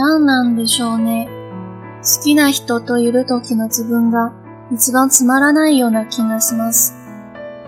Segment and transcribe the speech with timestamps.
[0.00, 1.28] 何なんでしょうね。
[2.02, 4.32] 好きな人といる時の自分が
[4.72, 6.94] 一番つまらないような気がします。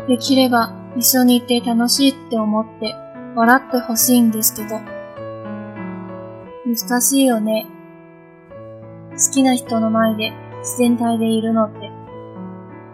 [0.08, 2.94] できれば一緒にいて楽しいって思って
[3.34, 4.80] 笑ってほしいんですけど。
[6.64, 7.66] 難しいよね。
[9.10, 11.90] 好きな人の前で自然体でいるのって。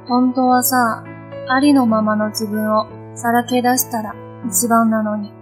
[0.09, 1.05] 本当はさ、
[1.49, 4.17] ありのままの自分をさらけ出したら
[4.49, 5.33] 一番なのに。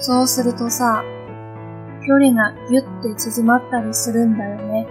[0.00, 1.04] そうするとさ、
[2.06, 4.86] 距離がギュッて縮まったりするんだよね。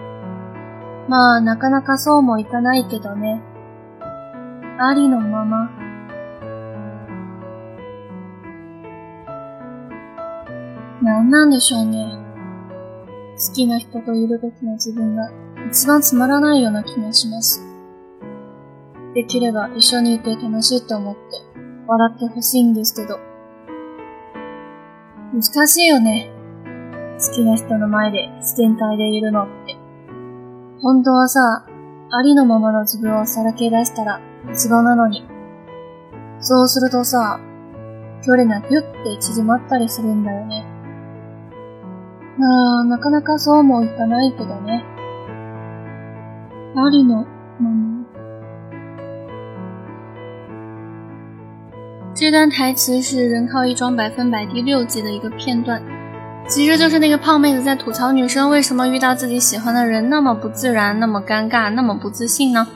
[1.08, 3.42] まあ、なかなかそうもいかないけどね。
[4.78, 5.70] ありのまま。
[11.02, 12.18] なんなんでしょうね。
[13.38, 15.30] 好きな人といる時の自分が
[15.70, 17.62] 一番つまらないような気がします。
[19.14, 21.22] できれば一緒にいて楽しいと思って
[21.88, 23.20] 笑ってほしいんですけど。
[25.34, 26.35] 難しいよね。
[27.20, 29.78] 好きな人の前で自然体でいるのって。
[30.82, 31.66] 本当はさ、
[32.12, 34.20] ありのままの自分をさらけ出したら
[34.54, 35.26] 一番なのに。
[36.40, 37.40] そうするとさ、
[38.22, 40.66] 距離がギュッて縮まったりするんだよね。
[42.38, 44.84] まあ、なかなかそうもいかないけどね。
[46.76, 47.26] ありの
[47.60, 47.96] まま。
[52.14, 55.82] 这段台词是《人靠一装百分百》第六季的一个片段，
[56.48, 62.68] 其实就是那个胖妹子在吐槽女生为什么遇到自己喜欢的人那么不自然、那么尴尬、那么不自信呢？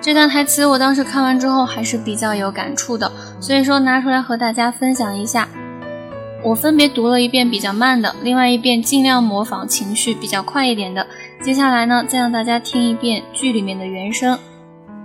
[0.00, 5.48] 这段台词我当时看完之后还是比较有感触的，所以说拿出来和大家分享一下。
[6.42, 11.06] 我分别读了一遍比较慢的，另外一遍尽量模仿情绪比较快一点的。
[11.42, 14.38] 接下来呢，再让大家听一遍剧里面的原声。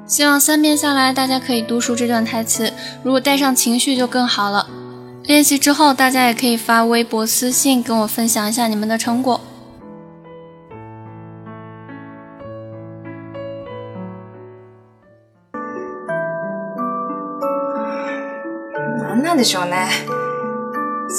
[0.05, 2.71] 希望三遍下来，大家可以读熟这段台词。
[3.03, 4.65] 如果带上情绪就更好了。
[5.29, 9.39] 练习之后，大家也可以发微博私信跟我分享一下你们的成果。
[18.97, 19.85] なんなんでしょうね。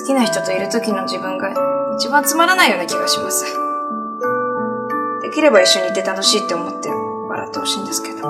[0.01, 1.55] 好きな人といる時の自分が
[1.97, 3.45] 一番つまらないような気がします。
[5.23, 8.29] できれば一緒にいて楽しいって思って笑ってほしいんですけど。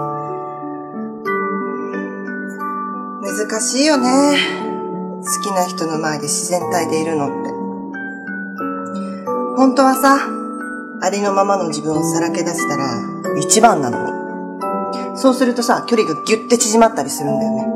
[3.23, 4.69] 難しいよね。
[5.23, 7.51] 好きな人の前で自然体でいるのって。
[9.57, 10.19] 本当はさ、
[11.03, 12.85] ありのままの自分をさらけ出したら
[13.39, 15.19] 一番なのに。
[15.19, 17.67] そうするとさ、距離がギュッて縮まったりするんだよね。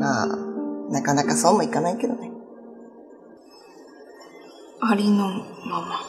[0.00, 0.26] まあ、
[0.90, 2.30] なかなかそうもいかないけどね。
[4.80, 5.28] ありの
[5.66, 6.00] まま。